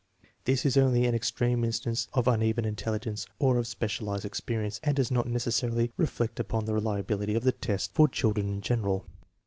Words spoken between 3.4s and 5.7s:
of specialized experience, and does not neces